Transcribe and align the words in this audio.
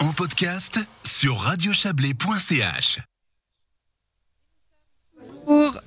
en 0.00 0.12
podcast 0.14 0.80
sur 1.04 1.38
radiochablais.ch. 1.38 3.13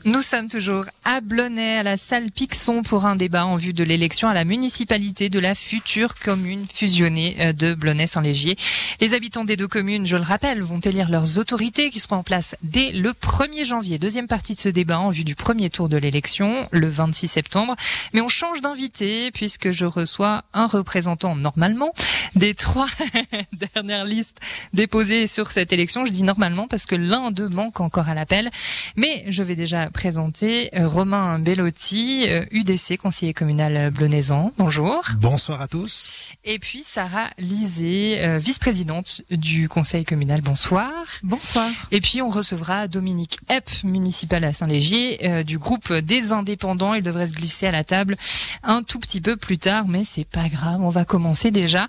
Nous 0.06 0.22
sommes 0.22 0.48
toujours 0.48 0.86
à 1.04 1.20
Blonay, 1.20 1.78
à 1.80 1.84
la 1.84 1.98
salle 1.98 2.32
Pixon, 2.32 2.82
pour 2.84 3.06
un 3.06 3.18
débat 3.18 3.46
en 3.46 3.58
vue 3.58 3.74
de 3.74 3.84
l'élection 3.84 4.30
à 4.30 4.34
la 4.34 4.46
municipalité 4.46 5.30
de 5.30 5.40
la 5.40 5.54
future 5.54 6.16
commune 6.16 6.66
fusionnée 6.74 7.36
euh, 7.42 7.54
de 7.54 7.74
Blonay-Saint-Légier. 7.74 8.56
Les 9.02 9.14
habitants 9.14 9.44
des 9.44 9.58
deux 9.58 9.68
communes, 9.68 10.06
je 10.06 10.16
le 10.16 10.24
rappelle, 10.24 10.62
vont 10.62 10.80
élire 10.80 11.10
leurs 11.10 11.40
autorités 11.40 11.90
qui 11.90 12.00
seront 12.00 12.18
en 12.18 12.24
place 12.24 12.56
dès 12.64 12.92
le 12.94 13.12
1er 13.12 13.66
janvier. 13.66 14.00
Deuxième 14.00 14.28
partie 14.28 14.56
de 14.56 14.60
ce 14.60 14.70
débat 14.70 15.00
en 15.00 15.10
vue 15.10 15.26
du 15.26 15.36
premier 15.36 15.70
tour 15.70 15.90
de 15.90 15.98
l'élection, 15.98 16.68
le 16.72 16.88
26 16.88 17.28
septembre. 17.28 17.76
Mais 18.14 18.22
on 18.22 18.30
change 18.30 18.62
d'invité 18.62 19.32
puisque 19.32 19.72
je 19.72 19.86
reçois 19.86 20.46
un 20.54 20.68
représentant 20.68 21.36
normalement 21.36 21.94
des 22.36 22.54
trois 22.54 22.88
dernières 23.54 24.06
listes 24.06 24.40
déposées 24.74 25.28
sur 25.28 25.52
cette 25.52 25.74
élection. 25.74 26.06
Je 26.06 26.12
dis 26.12 26.24
normalement 26.24 26.68
parce 26.68 26.86
que 26.86 26.96
l'un 26.96 27.32
d'eux 27.32 27.50
manque 27.50 27.82
encore 27.82 28.08
à 28.08 28.14
l'appel. 28.14 28.50
Mais 28.96 29.26
je 29.28 29.44
vais 29.44 29.56
déjà 29.58 29.90
présenter 29.90 30.70
euh, 30.76 30.88
Romain 30.88 31.40
Bellotti, 31.40 32.28
UDC, 32.52 32.92
euh, 32.92 32.98
conseiller 32.98 33.34
communal 33.34 33.90
blonaisan. 33.90 34.54
Bonjour. 34.58 35.02
Bonsoir 35.20 35.62
à 35.62 35.68
tous. 35.68 36.32
Et 36.46 36.60
puis 36.60 36.84
Sarah 36.86 37.32
Lisée, 37.40 38.24
euh, 38.24 38.38
vice-présidente 38.38 39.24
du 39.32 39.68
conseil 39.68 40.06
communal. 40.06 40.42
Bonsoir. 40.42 40.92
Bonsoir. 41.24 41.68
Et 41.92 42.02
puis 42.02 42.22
on 42.22 42.30
recevra 42.30 42.88
Dominique 42.88 43.40
Epp, 43.50 43.68
municipal 43.84 44.44
à 44.44 44.54
Saint-Légier, 44.54 45.44
du 45.44 45.58
groupe 45.58 45.92
des 45.92 46.32
indépendants. 46.32 46.94
Il 46.94 47.02
devrait 47.02 47.28
se 47.28 47.34
glisser 47.34 47.66
à 47.66 47.72
la 47.72 47.84
table 47.84 48.16
un 48.62 48.84
tout 48.84 49.00
petit 49.00 49.22
peu 49.22 49.38
plus 49.38 49.58
tard, 49.58 49.88
mais 49.88 50.04
c'est 50.04 50.28
pas 50.28 50.50
grave. 50.50 50.82
On 50.82 50.90
va 50.90 51.04
commencer 51.04 51.50
déjà 51.50 51.88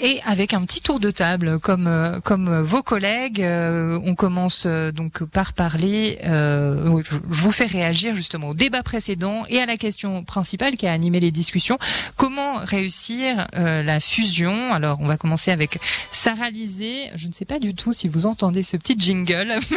et 0.00 0.20
avec 0.24 0.54
un 0.54 0.62
petit 0.64 0.80
tour 0.80 1.00
de 1.00 1.10
table 1.10 1.58
comme 1.58 2.20
comme 2.24 2.60
vos 2.60 2.82
collègues. 2.82 3.44
on 3.44 4.14
commence 4.14 4.66
donc 4.66 5.24
par 5.24 5.52
parler. 5.52 6.18
Euh, 6.24 7.02
je 7.06 7.42
vous 7.42 7.52
fais 7.52 7.66
réagir 7.66 8.14
justement 8.14 8.48
au 8.48 8.54
débat 8.54 8.82
précédent 8.82 9.44
et 9.48 9.58
à 9.58 9.66
la 9.66 9.76
question 9.76 10.24
principale 10.24 10.76
qui 10.76 10.86
a 10.86 10.92
animé 10.92 11.20
les 11.20 11.30
discussions. 11.30 11.78
Comment 12.16 12.56
réussir 12.58 13.46
euh, 13.56 13.82
la 13.82 14.00
fusion? 14.00 14.72
Alors, 14.72 14.98
on 15.00 15.06
va 15.06 15.16
commencer 15.16 15.50
avec 15.50 15.78
Sarah. 16.10 16.50
Je 16.50 17.26
ne 17.28 17.32
sais 17.32 17.44
pas 17.44 17.58
du 17.58 17.74
tout 17.74 17.92
si 17.92 18.08
vous 18.08 18.26
entendez 18.26 18.62
ce 18.62 18.76
petit 18.76 18.96
jingle, 18.98 19.48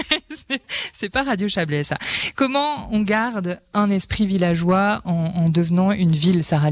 mais 0.50 0.60
c'est 0.98 1.10
pas 1.10 1.24
Radio 1.24 1.48
Chablais 1.48 1.84
ça. 1.84 1.98
Comment 2.36 2.90
on 2.92 3.02
garde 3.02 3.60
un 3.74 3.90
esprit 3.90 4.26
villageois 4.26 5.02
en, 5.06 5.12
en 5.12 5.50
devenant 5.50 5.92
une 5.92 6.16
ville 6.16 6.44
Sarah 6.44 6.72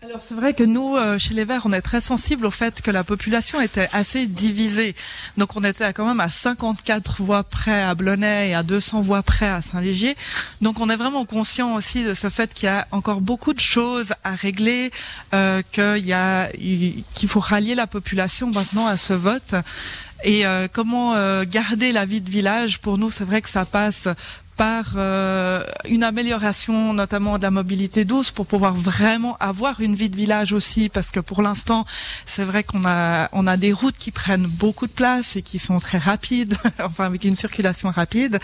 alors 0.00 0.22
c'est 0.22 0.34
vrai 0.34 0.54
que 0.54 0.62
nous, 0.62 0.96
euh, 0.96 1.18
chez 1.18 1.34
les 1.34 1.44
Verts, 1.44 1.62
on 1.64 1.72
est 1.72 1.80
très 1.80 2.00
sensible 2.00 2.46
au 2.46 2.52
fait 2.52 2.82
que 2.82 2.92
la 2.92 3.02
population 3.02 3.60
était 3.60 3.88
assez 3.92 4.28
divisée. 4.28 4.94
Donc 5.36 5.56
on 5.56 5.64
était 5.64 5.92
quand 5.92 6.06
même 6.06 6.20
à 6.20 6.30
54 6.30 7.20
voix 7.20 7.42
près 7.42 7.82
à 7.82 7.96
Blonay 7.96 8.50
et 8.50 8.54
à 8.54 8.62
200 8.62 9.00
voix 9.00 9.24
près 9.24 9.48
à 9.48 9.60
Saint-Légier. 9.60 10.16
Donc 10.60 10.78
on 10.78 10.88
est 10.88 10.96
vraiment 10.96 11.24
conscient 11.24 11.74
aussi 11.74 12.04
de 12.04 12.14
ce 12.14 12.30
fait 12.30 12.54
qu'il 12.54 12.66
y 12.66 12.70
a 12.70 12.86
encore 12.92 13.20
beaucoup 13.20 13.54
de 13.54 13.60
choses 13.60 14.14
à 14.22 14.36
régler, 14.36 14.92
euh, 15.34 15.62
qu'il 15.72 16.06
y 16.06 16.12
a 16.12 16.48
qu'il 16.52 17.28
faut 17.28 17.40
rallier 17.40 17.74
la 17.74 17.88
population 17.88 18.52
maintenant 18.52 18.86
à 18.86 18.96
ce 18.96 19.14
vote. 19.14 19.56
Et 20.24 20.46
euh, 20.46 20.66
comment 20.72 21.14
euh, 21.14 21.44
garder 21.44 21.92
la 21.92 22.04
vie 22.04 22.20
de 22.20 22.30
village 22.30 22.80
Pour 22.80 22.98
nous, 22.98 23.10
c'est 23.10 23.24
vrai 23.24 23.40
que 23.40 23.48
ça 23.48 23.64
passe 23.64 24.08
par 24.58 24.94
euh, 24.96 25.62
une 25.88 26.02
amélioration 26.02 26.92
notamment 26.92 27.38
de 27.38 27.44
la 27.44 27.52
mobilité 27.52 28.04
douce 28.04 28.32
pour 28.32 28.44
pouvoir 28.44 28.74
vraiment 28.74 29.36
avoir 29.38 29.80
une 29.80 29.94
vie 29.94 30.10
de 30.10 30.16
village 30.16 30.52
aussi 30.52 30.88
parce 30.88 31.12
que 31.12 31.20
pour 31.20 31.42
l'instant 31.42 31.84
c'est 32.26 32.44
vrai 32.44 32.64
qu'on 32.64 32.82
a 32.84 33.28
on 33.32 33.46
a 33.46 33.56
des 33.56 33.72
routes 33.72 33.96
qui 33.96 34.10
prennent 34.10 34.48
beaucoup 34.48 34.88
de 34.88 34.92
place 34.92 35.36
et 35.36 35.42
qui 35.42 35.60
sont 35.60 35.78
très 35.78 35.98
rapides 35.98 36.56
enfin 36.80 37.04
avec 37.04 37.22
une 37.22 37.36
circulation 37.36 37.88
rapide. 37.90 38.40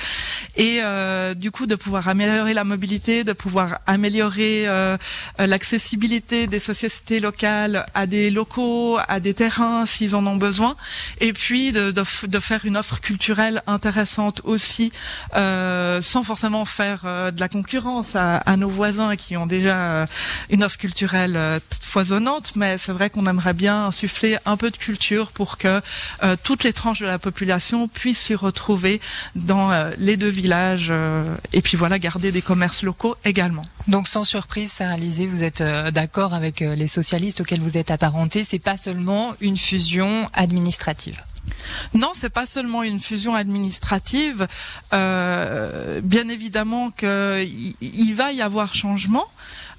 Et 0.56 0.78
euh, 0.84 1.34
du 1.34 1.50
coup 1.50 1.66
de 1.66 1.74
pouvoir 1.74 2.06
améliorer 2.06 2.54
la 2.54 2.62
mobilité 2.62 3.24
de 3.24 3.32
pouvoir 3.32 3.80
améliorer 3.88 4.68
euh, 4.68 4.96
l'accessibilité 5.38 6.46
des 6.46 6.60
sociétés 6.60 7.18
locales 7.18 7.86
à 7.92 8.06
des 8.06 8.30
locaux 8.30 8.98
à 9.08 9.18
des 9.18 9.34
terrains 9.34 9.84
s'ils 9.84 10.14
en 10.14 10.24
ont 10.28 10.36
besoin. 10.36 10.76
Et 11.20 11.32
puis 11.32 11.72
de, 11.72 11.90
de, 11.90 12.04
de 12.26 12.38
faire 12.38 12.64
une 12.64 12.76
offre 12.76 13.00
culturelle 13.00 13.64
intéressante 13.66 14.42
aussi 14.44 14.92
euh, 15.34 16.00
sans 16.04 16.22
forcément 16.22 16.64
faire 16.64 17.02
euh, 17.04 17.30
de 17.30 17.40
la 17.40 17.48
concurrence 17.48 18.14
à, 18.14 18.56
nos 18.56 18.68
voisins 18.68 19.16
qui 19.16 19.36
ont 19.36 19.46
déjà 19.46 19.80
euh, 19.80 20.06
une 20.50 20.62
offre 20.62 20.78
culturelle 20.78 21.36
euh, 21.36 21.58
foisonnante, 21.80 22.54
mais 22.56 22.78
c'est 22.78 22.92
vrai 22.92 23.10
qu'on 23.10 23.26
aimerait 23.26 23.54
bien 23.54 23.86
insuffler 23.86 24.36
un 24.46 24.56
peu 24.56 24.70
de 24.70 24.76
culture 24.76 25.32
pour 25.32 25.58
que 25.58 25.80
toutes 26.42 26.64
les 26.64 26.72
tranches 26.72 27.00
de 27.00 27.06
la 27.06 27.18
population 27.18 27.88
puissent 27.88 28.20
s'y 28.20 28.34
retrouver 28.34 29.00
dans 29.34 29.70
les 29.98 30.16
deux 30.16 30.28
villages 30.28 30.92
et 31.52 31.62
puis 31.62 31.76
voilà, 31.76 31.98
garder 31.98 32.32
des 32.32 32.42
commerces 32.42 32.82
locaux 32.82 33.16
également. 33.24 33.62
Donc 33.88 34.08
sans 34.08 34.24
surprise, 34.24 34.72
Sarah 34.72 34.96
Lisée, 34.96 35.26
vous 35.26 35.44
êtes 35.44 35.62
d'accord 35.62 36.34
avec 36.34 36.60
les 36.60 36.88
socialistes 36.88 37.40
auxquels 37.40 37.60
vous 37.60 37.78
êtes 37.78 37.90
apparentés, 37.90 38.44
c'est 38.44 38.58
pas 38.58 38.76
seulement 38.76 39.34
une 39.40 39.56
fusion 39.56 40.28
administrative. 40.34 41.22
Non, 41.94 42.10
c'est 42.12 42.30
pas 42.30 42.46
seulement 42.46 42.82
une 42.82 43.00
fusion 43.00 43.34
administrative. 43.34 44.46
Euh, 44.92 46.00
bien 46.00 46.28
évidemment 46.28 46.90
qu'il 46.90 47.74
il 47.80 48.14
va 48.14 48.32
y 48.32 48.42
avoir 48.42 48.74
changement. 48.74 49.26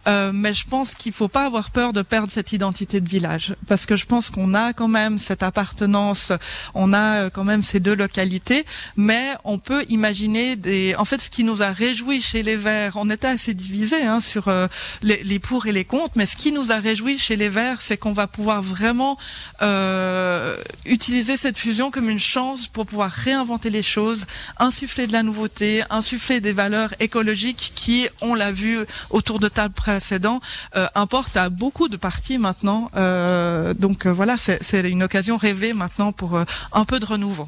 Euh, 0.07 0.31
mais 0.33 0.53
je 0.53 0.67
pense 0.67 0.93
qu'il 0.93 1.11
faut 1.11 1.27
pas 1.27 1.45
avoir 1.45 1.71
peur 1.71 1.93
de 1.93 2.01
perdre 2.01 2.31
cette 2.31 2.53
identité 2.53 3.01
de 3.01 3.09
village, 3.09 3.55
parce 3.67 3.85
que 3.85 3.95
je 3.95 4.05
pense 4.05 4.29
qu'on 4.29 4.53
a 4.53 4.73
quand 4.73 4.87
même 4.87 5.17
cette 5.17 5.43
appartenance, 5.43 6.31
on 6.73 6.93
a 6.93 7.23
euh, 7.25 7.29
quand 7.29 7.43
même 7.43 7.63
ces 7.63 7.79
deux 7.79 7.95
localités, 7.95 8.65
mais 8.95 9.33
on 9.43 9.57
peut 9.57 9.85
imaginer 9.89 10.55
des. 10.55 10.95
En 10.97 11.05
fait, 11.05 11.21
ce 11.21 11.29
qui 11.29 11.43
nous 11.43 11.63
a 11.63 11.71
réjoui 11.71 12.21
chez 12.21 12.43
les 12.43 12.55
Verts, 12.55 12.97
on 12.97 13.09
était 13.09 13.27
assez 13.27 13.53
divisés 13.53 14.03
hein, 14.03 14.19
sur 14.19 14.47
euh, 14.47 14.67
les, 15.01 15.39
pour 15.39 15.65
et 15.65 15.71
les 15.71 15.85
contre, 15.85 16.13
mais 16.15 16.25
ce 16.25 16.35
qui 16.35 16.51
nous 16.51 16.71
a 16.71 16.77
réjoui 16.77 17.17
chez 17.17 17.35
les 17.35 17.49
Verts, 17.49 17.81
c'est 17.81 17.97
qu'on 17.97 18.13
va 18.13 18.27
pouvoir 18.27 18.61
vraiment 18.61 19.17
euh, 19.61 20.57
utiliser 20.85 21.37
cette 21.37 21.57
fusion 21.57 21.91
comme 21.91 22.09
une 22.09 22.19
chance 22.19 22.67
pour 22.67 22.85
pouvoir 22.85 23.11
réinventer 23.11 23.69
les 23.69 23.83
choses, 23.83 24.25
insuffler 24.59 25.07
de 25.07 25.13
la 25.13 25.23
nouveauté, 25.23 25.83
insuffler 25.89 26.41
des 26.41 26.53
valeurs 26.53 26.93
écologiques 26.99 27.73
qui, 27.75 28.07
on 28.21 28.35
l'a 28.35 28.51
vu 28.51 28.79
autour 29.09 29.39
de 29.39 29.47
table 29.47 29.73
précédent 29.95 30.41
euh, 30.75 30.87
importe 30.93 31.37
à 31.37 31.47
beaucoup 31.49 31.87
de 31.87 31.95
partis 31.95 32.37
maintenant. 32.37 32.91
Euh, 32.97 33.73
donc 33.73 34.05
euh, 34.05 34.11
voilà, 34.11 34.35
c'est 34.37 34.81
une 34.89 35.03
occasion 35.03 35.37
rêvée 35.37 35.71
maintenant 35.71 36.11
pour 36.11 36.37
un 36.73 36.85
peu 36.85 36.99
de 36.99 37.05
renouveau. 37.05 37.47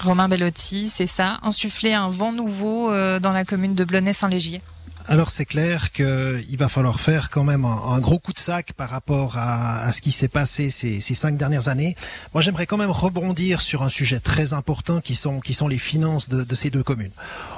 Romain 0.00 0.28
Bellotti, 0.28 0.88
c'est 0.88 1.06
ça, 1.06 1.38
insuffler 1.42 1.94
un 1.94 2.10
vent 2.10 2.32
nouveau 2.32 2.90
dans 3.18 3.32
la 3.32 3.44
commune 3.44 3.74
de 3.74 3.84
Blonay-Saint-Légier 3.84 4.60
alors 5.08 5.30
c'est 5.30 5.46
clair 5.46 5.90
qu'il 5.90 6.58
va 6.58 6.68
falloir 6.68 7.00
faire 7.00 7.30
quand 7.30 7.42
même 7.42 7.64
un, 7.64 7.98
gros 7.98 8.18
coup 8.18 8.34
de 8.34 8.38
sac 8.38 8.74
par 8.74 8.90
rapport 8.90 9.38
à, 9.38 9.90
ce 9.90 10.02
qui 10.02 10.12
s'est 10.12 10.28
passé 10.28 10.68
ces, 10.68 11.00
cinq 11.00 11.38
dernières 11.38 11.68
années. 11.68 11.96
Moi 12.34 12.42
j'aimerais 12.42 12.66
quand 12.66 12.76
même 12.76 12.90
rebondir 12.90 13.62
sur 13.62 13.82
un 13.82 13.88
sujet 13.88 14.20
très 14.20 14.52
important 14.52 15.00
qui 15.00 15.14
sont, 15.14 15.40
qui 15.40 15.54
sont 15.54 15.66
les 15.66 15.78
finances 15.78 16.28
de, 16.28 16.54
ces 16.54 16.68
deux 16.68 16.82
communes. 16.82 17.12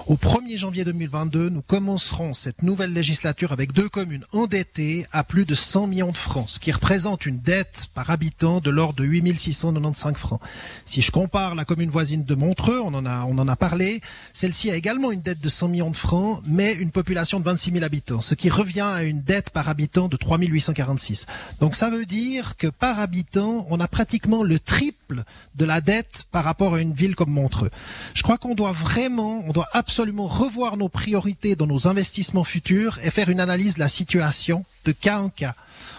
Au 0.06 0.14
1er 0.14 0.58
janvier 0.58 0.84
2022, 0.84 1.48
nous 1.48 1.62
commencerons 1.62 2.34
cette 2.34 2.62
nouvelle 2.62 2.92
législature 2.92 3.50
avec 3.50 3.72
deux 3.72 3.88
communes 3.88 4.24
endettées 4.32 5.06
à 5.10 5.24
plus 5.24 5.44
de 5.44 5.56
100 5.56 5.88
millions 5.88 6.12
de 6.12 6.16
francs, 6.16 6.48
ce 6.50 6.60
qui 6.60 6.70
représente 6.70 7.26
une 7.26 7.40
dette 7.40 7.88
par 7.94 8.10
habitant 8.10 8.60
de 8.60 8.70
l'ordre 8.70 9.02
de 9.02 9.04
8695 9.04 10.14
francs. 10.16 10.40
Si 10.86 11.02
je 11.02 11.10
compare 11.10 11.56
la 11.56 11.64
commune 11.64 11.90
voisine 11.90 12.24
de 12.24 12.34
Montreux, 12.36 12.80
on 12.80 12.94
en 12.94 13.06
a, 13.06 13.24
on 13.24 13.38
en 13.38 13.48
a 13.48 13.56
parlé, 13.56 14.00
celle-ci 14.32 14.70
a 14.70 14.76
également 14.76 15.10
une 15.10 15.22
dette 15.22 15.40
de 15.40 15.48
100 15.48 15.68
millions 15.68 15.90
de 15.90 15.96
francs, 15.96 16.40
mais 16.46 16.74
une 16.74 16.92
population 16.92 17.39
de 17.40 17.44
26 17.44 17.72
000 17.72 17.84
habitants, 17.84 18.20
ce 18.20 18.34
qui 18.34 18.50
revient 18.50 18.80
à 18.80 19.02
une 19.02 19.22
dette 19.22 19.50
par 19.50 19.68
habitant 19.68 20.08
de 20.08 20.16
3 20.16 20.38
846. 20.38 21.26
Donc 21.60 21.74
ça 21.74 21.90
veut 21.90 22.06
dire 22.06 22.56
que 22.56 22.68
par 22.68 23.00
habitant, 23.00 23.66
on 23.70 23.80
a 23.80 23.88
pratiquement 23.88 24.42
le 24.42 24.58
triple 24.58 25.24
de 25.56 25.64
la 25.64 25.80
dette 25.80 26.26
par 26.30 26.44
rapport 26.44 26.74
à 26.74 26.80
une 26.80 26.94
ville 26.94 27.14
comme 27.14 27.30
Montreux. 27.30 27.70
Je 28.14 28.22
crois 28.22 28.38
qu'on 28.38 28.54
doit 28.54 28.72
vraiment, 28.72 29.42
on 29.46 29.52
doit 29.52 29.68
absolument 29.72 30.26
revoir 30.26 30.76
nos 30.76 30.88
priorités 30.88 31.56
dans 31.56 31.66
nos 31.66 31.88
investissements 31.88 32.44
futurs 32.44 32.98
et 33.02 33.10
faire 33.10 33.28
une 33.28 33.40
analyse 33.40 33.74
de 33.74 33.80
la 33.80 33.88
situation 33.88 34.64
de 34.84 34.92
cas 34.92 35.20
en 35.20 35.28
cas. 35.28 35.54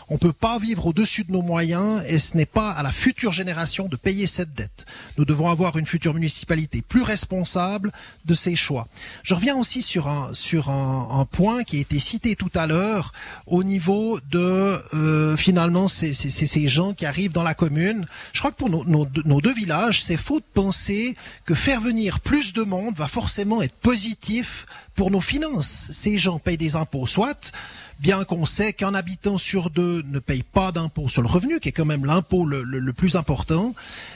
On 0.10 0.16
ne 0.16 0.20
peut 0.20 0.34
pas 0.34 0.60
vivre 0.60 0.88
au-dessus 0.88 1.24
de 1.24 1.32
nos 1.32 1.42
moyens 1.42 2.04
et 2.08 2.20
ce 2.20 2.36
n'est 2.36 2.46
pas 2.46 2.72
à 2.72 2.84
la 2.84 2.92
future 2.92 3.32
génération 3.32 3.88
de 3.88 3.96
payer 3.96 4.28
cette 4.28 4.54
dette. 4.54 4.86
Nous 5.18 5.26
devons 5.26 5.50
avoir 5.50 5.78
une 5.78 5.86
future 5.86 6.14
municipalité 6.14 6.82
plus 6.82 7.02
responsable 7.02 7.92
de 8.26 8.34
ses 8.34 8.56
choix. 8.56 8.88
Je 9.24 9.34
reviens 9.34 9.56
aussi 9.56 9.82
sur 9.82 10.08
un, 10.08 10.34
sur 10.34 10.70
un, 10.70 11.21
point 11.26 11.64
qui 11.64 11.78
a 11.78 11.80
été 11.82 12.00
cité 12.00 12.36
tout 12.36 12.52
à 12.56 12.68
l'heure 12.68 13.12
au 13.48 13.64
niveau 13.64 14.20
de 14.30 14.80
euh, 14.94 15.38
finalement 15.38 15.88
ces, 15.88 16.14
ces, 16.14 16.30
ces, 16.30 16.68
gens 16.68 16.94
qui 16.94 17.06
arrivent 17.06 17.34
dans 17.34 17.44
la 17.44 17.54
commune. 17.54 18.06
Je 18.34 18.40
crois 18.40 18.52
que 18.52 18.58
pour 18.58 18.70
nos, 18.70 18.84
nos, 18.86 19.08
nos 19.26 19.42
deux 19.42 19.54
villages, 19.54 20.04
c'est 20.04 20.18
faux 20.18 20.40
de 20.40 20.46
penser 20.54 21.16
que 21.46 21.56
faire 21.56 21.82
venir 21.82 22.20
plus 22.20 22.54
de 22.54 22.64
monde 22.64 22.96
va 22.98 23.08
forcément 23.08 23.62
être 23.62 23.76
positif 23.76 24.66
pour 24.96 25.12
nos 25.12 25.22
finances. 25.22 25.90
Ces 25.92 26.18
gens 26.18 26.40
payent 26.40 26.58
des 26.58 26.76
impôts, 26.76 27.08
soit, 27.08 27.52
bien 28.00 28.24
qu'on 28.24 28.46
sait 28.46 28.74
qu'un 28.74 28.94
habitant 28.94 29.38
sur 29.38 29.70
deux 29.70 30.02
ne 30.04 30.20
paye 30.20 30.44
pas 30.44 30.72
d'impôt 30.72 31.08
sur 31.08 31.22
le 31.22 31.28
revenu, 31.28 31.60
qui 31.60 31.70
est 31.70 31.72
quand 31.72 31.86
même 31.86 32.06
l'impôt 32.06 32.46
le, 32.46 32.64
le, 32.64 32.94
plus 32.94 33.16
important, 33.16 33.74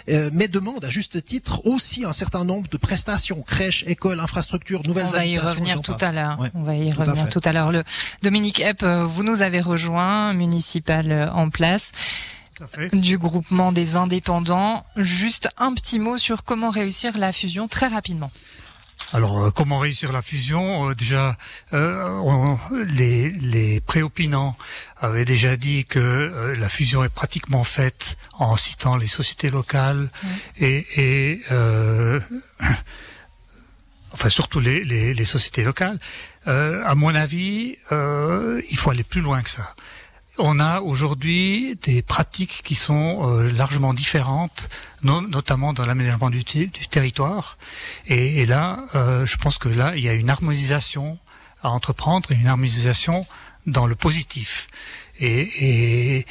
euh, 0.09 0.29
mais 0.33 0.47
demande 0.47 0.83
à 0.83 0.89
juste 0.89 1.23
titre 1.23 1.65
aussi 1.65 2.03
un 2.03 2.13
certain 2.13 2.43
nombre 2.43 2.67
de 2.69 2.77
prestations, 2.77 3.41
crèches, 3.41 3.83
écoles, 3.87 4.19
infrastructures, 4.19 4.81
nouvelles 4.85 5.05
On 5.09 5.15
va 5.15 5.25
y 5.25 5.37
revenir 5.37 5.81
tout 5.81 5.95
à 6.01 6.11
l'heure. 6.11 6.39
On 6.55 6.63
va 6.63 6.75
y 6.75 6.91
revenir 6.95 7.29
tout 7.29 7.41
à 7.43 7.53
l'heure. 7.53 7.71
Le 7.71 7.83
Dominique 8.21 8.59
Epp, 8.59 8.83
euh, 8.83 9.05
vous 9.05 9.23
nous 9.23 9.41
avez 9.41 9.61
rejoint, 9.61 10.33
municipal 10.33 11.11
euh, 11.11 11.31
en 11.31 11.49
place 11.49 11.91
du 12.93 13.17
groupement 13.17 13.71
des 13.71 13.95
indépendants. 13.95 14.85
Juste 14.95 15.49
un 15.57 15.73
petit 15.73 15.99
mot 15.99 16.17
sur 16.17 16.43
comment 16.43 16.69
réussir 16.69 17.17
la 17.17 17.31
fusion 17.31 17.67
très 17.67 17.87
rapidement. 17.87 18.31
Alors, 19.13 19.39
euh, 19.39 19.51
comment 19.51 19.79
réussir 19.79 20.11
la 20.11 20.21
fusion 20.21 20.89
euh, 20.89 20.95
Déjà, 20.95 21.37
euh, 21.73 22.55
les, 22.87 23.29
les 23.29 23.79
préopinants 23.81 24.57
avaient 24.97 25.25
déjà 25.25 25.57
dit 25.57 25.85
que 25.85 26.53
la 26.57 26.69
fusion 26.69 27.03
est 27.03 27.13
pratiquement 27.13 27.63
faite 27.63 28.17
en 28.39 28.55
citant 28.55 28.97
les 28.97 29.07
sociétés 29.07 29.49
locales 29.49 30.09
et, 30.57 30.85
et 30.97 31.41
enfin 34.15 34.29
surtout 34.29 34.59
les, 34.59 35.23
sociétés 35.25 35.63
locales. 35.63 35.99
à 36.45 36.95
mon 36.95 37.13
avis, 37.13 37.77
il 37.91 38.77
faut 38.77 38.89
aller 38.89 39.03
plus 39.03 39.21
loin 39.21 39.41
que 39.41 39.49
ça. 39.49 39.75
On 40.37 40.59
a 40.59 40.81
aujourd'hui 40.81 41.77
des 41.81 42.01
pratiques 42.01 42.61
qui 42.65 42.75
sont 42.75 43.21
euh, 43.23 43.51
largement 43.53 43.93
différentes, 43.93 44.67
notamment 45.03 45.71
dans 45.71 45.85
l'aménagement 45.85 46.29
du, 46.29 46.43
territoire. 46.43 47.57
Et, 48.07 48.45
là, 48.45 48.79
euh, 48.95 49.25
je 49.25 49.37
pense 49.37 49.57
que 49.57 49.69
là, 49.69 49.95
il 49.95 50.03
y 50.03 50.09
a 50.09 50.13
une 50.13 50.29
harmonisation 50.29 51.17
à 51.63 51.69
entreprendre, 51.69 52.31
une 52.33 52.47
harmonisation 52.47 53.25
dans 53.65 53.87
le 53.87 53.95
positif. 53.95 54.67
Et, 55.21 56.25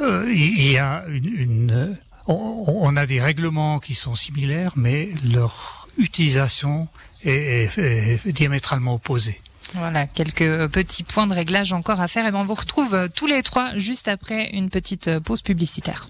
euh, 0.00 0.32
il 0.32 0.72
y 0.72 0.78
a 0.78 1.04
une, 1.08 1.98
on, 2.26 2.96
a 2.96 3.04
des 3.04 3.20
règlements 3.20 3.78
qui 3.78 3.94
sont 3.94 4.14
similaires, 4.14 4.72
mais 4.76 5.10
leur 5.34 5.86
utilisation 5.98 6.88
est 7.24 8.26
diamétralement 8.26 8.94
opposée. 8.94 9.40
Voilà, 9.74 10.06
quelques 10.06 10.68
petits 10.68 11.04
points 11.04 11.26
de 11.26 11.34
réglage 11.34 11.72
encore 11.72 12.00
à 12.00 12.08
faire. 12.08 12.26
Et 12.26 12.30
ben 12.30 12.38
on 12.40 12.44
vous 12.44 12.54
retrouve 12.54 13.08
tous 13.14 13.26
les 13.26 13.42
trois 13.42 13.76
juste 13.76 14.08
après 14.08 14.50
une 14.50 14.68
petite 14.68 15.18
pause 15.20 15.42
publicitaire. 15.42 16.06